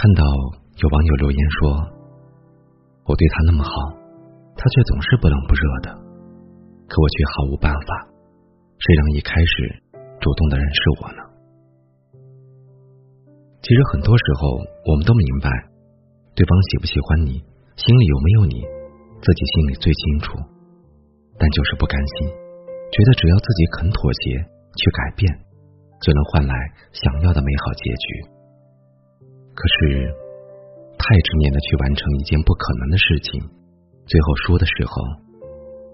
[0.00, 0.24] 看到
[0.80, 1.76] 有网友留言说
[3.04, 3.70] ：“我对他那么好，
[4.56, 5.92] 他却总是不冷不热的，
[6.88, 8.08] 可我却毫无办法。
[8.80, 9.68] 谁让一开始
[10.16, 11.20] 主动的人是我呢？”
[13.60, 15.52] 其实很多时候，我们都明白，
[16.32, 17.36] 对方喜不喜欢你，
[17.76, 18.64] 心里有没有你，
[19.20, 20.32] 自己心里最清楚。
[21.36, 22.24] 但就是不甘心，
[22.88, 24.48] 觉得只要自己肯妥协、
[24.80, 25.28] 去改变，
[26.00, 26.56] 就能换来
[26.88, 28.39] 想要的美好结局。
[29.54, 30.08] 可是，
[30.96, 33.40] 太执念的去完成一件不可能的事情，
[34.06, 35.02] 最后输的时候，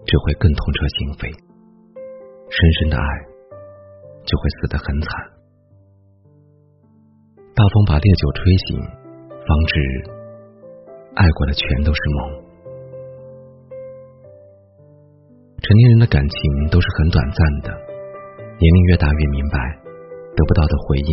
[0.06, 1.30] 只会更痛彻心扉。
[2.46, 3.06] 深深的爱，
[4.22, 5.08] 就会死得很惨。
[7.56, 8.78] 大风把烈酒吹醒，
[9.32, 9.74] 方知
[11.16, 12.46] 爱过的全都是梦。
[15.58, 19.58] 成年人的感情都是很短暂的，年龄越大越明白，
[20.36, 21.12] 得不到的回应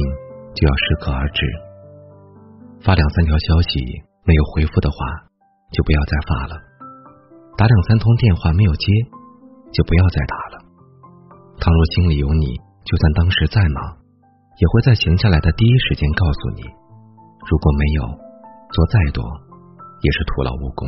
[0.54, 1.42] 就要适可而止。
[2.84, 3.80] 发两三条消息
[4.28, 4.98] 没有回复的话，
[5.72, 6.56] 就不要再发了；
[7.56, 8.92] 打两三通电话没有接，
[9.72, 10.56] 就不要再打了。
[11.64, 14.04] 倘若心里有你，就算当时再忙。
[14.60, 16.62] 也会在闲下来的第一时间告诉你，
[17.48, 18.04] 如果没有
[18.70, 19.24] 做再多，
[20.04, 20.86] 也是徒劳无功。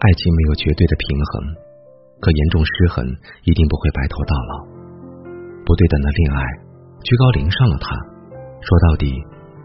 [0.00, 1.30] 爱情没有绝对的平衡，
[2.24, 3.04] 可严重失衡
[3.44, 4.52] 一定不会白头到老。
[5.62, 6.42] 不对等的恋爱，
[7.04, 7.94] 居高临上了他，
[8.64, 9.14] 说到底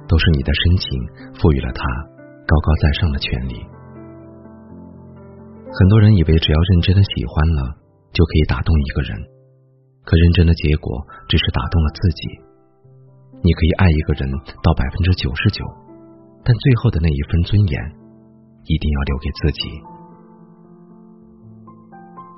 [0.08, 0.88] 都是你的深情
[1.36, 1.84] 赋予了他
[2.48, 3.60] 高高在上的权利。
[5.68, 7.76] 很多人以为只要认真的喜欢了，
[8.14, 9.12] 就可以打动一个人。
[10.08, 10.88] 可认真的结果
[11.28, 12.22] 只是打动了自己。
[13.44, 14.32] 你可以爱一个人
[14.64, 15.62] 到百分之九十九，
[16.44, 17.76] 但最后的那一分尊严
[18.64, 19.62] 一定要留给自己。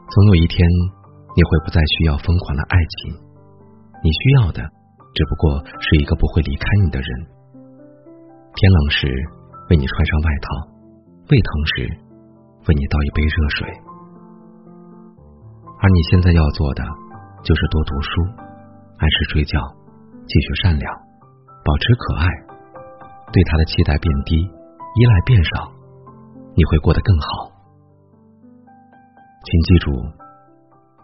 [0.10, 0.68] 总有一天，
[1.38, 3.14] 你会不再需要疯狂的爱情，
[4.04, 4.60] 你需要的
[5.14, 7.39] 只不过是一个不会离开你的人。
[8.60, 9.08] 天冷时
[9.70, 10.48] 为你穿上外套，
[11.32, 11.88] 胃疼时
[12.68, 13.72] 为你倒一杯热水。
[15.80, 16.84] 而你现在要做的。
[17.42, 18.10] 就是多读书，
[18.98, 19.58] 按时睡觉，
[20.28, 20.94] 继续善良，
[21.64, 22.28] 保持可爱，
[23.32, 25.72] 对他的期待变低，依赖变少，
[26.54, 27.48] 你会过得更好。
[29.46, 29.90] 请记住，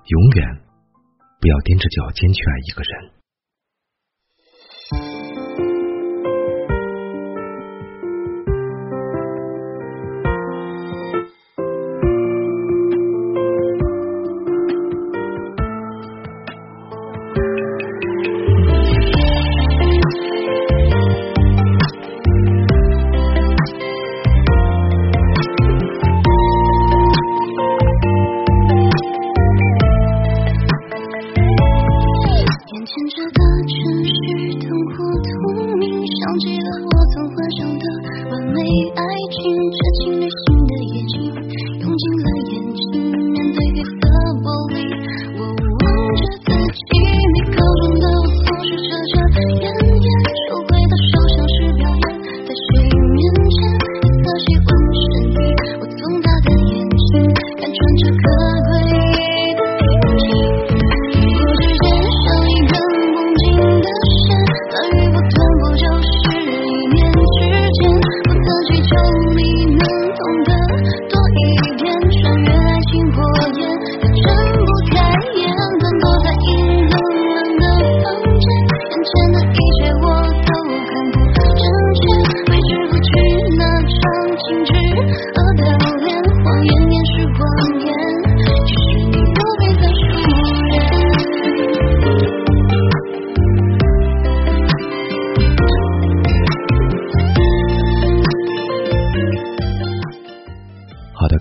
[0.04, 0.60] 永远
[1.40, 2.92] 不要踮着脚尖去爱一个人。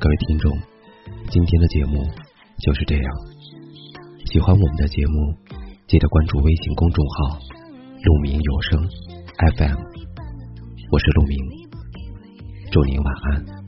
[0.01, 0.51] 各位听众
[1.31, 2.03] 今天的节目
[2.59, 3.05] 就是这样。
[4.27, 5.33] 喜欢我们的节目
[5.87, 7.39] 记得关注微信公众号
[8.03, 8.81] 鹿鸣有声
[9.55, 9.79] fm
[10.91, 11.39] 我是鹿鸣
[12.73, 13.65] 祝您晚安。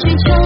[0.00, 0.43] 去求。